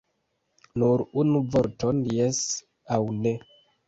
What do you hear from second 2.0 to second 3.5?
jes aŭ ne!